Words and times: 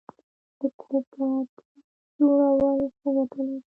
د 0.59 0.61
کوپراتیف 0.79 1.51
جوړول 2.17 2.79
څه 2.99 3.07
ګټه 3.15 3.39
لري؟ 3.47 3.57